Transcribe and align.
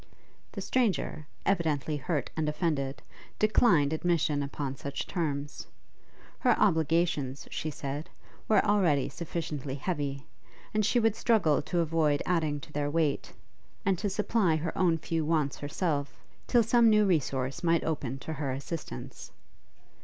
The 0.53 0.61
stranger, 0.61 1.27
evidently 1.45 1.95
hurt 1.95 2.31
and 2.35 2.49
offended, 2.49 3.03
declined 3.37 3.93
admission 3.93 4.41
upon 4.41 4.75
such 4.75 5.05
terms. 5.05 5.67
Her 6.39 6.59
obligations, 6.59 7.47
she 7.51 7.69
said, 7.69 8.09
were 8.47 8.65
already 8.65 9.09
sufficiently 9.09 9.75
heavy, 9.75 10.25
and 10.73 10.83
she 10.83 10.99
would 10.99 11.15
struggle 11.15 11.61
to 11.61 11.81
avoid 11.81 12.23
adding 12.25 12.59
to 12.61 12.73
their 12.73 12.89
weight, 12.89 13.31
and 13.85 13.95
to 13.99 14.09
supply 14.09 14.55
her 14.55 14.75
own 14.75 14.97
few 14.97 15.23
wants 15.23 15.59
herself, 15.59 16.19
till 16.47 16.63
some 16.63 16.89
new 16.89 17.05
resource 17.05 17.61
might 17.63 17.83
open 17.83 18.17
to 18.21 18.33
her 18.33 18.49
assistance. 18.51 19.31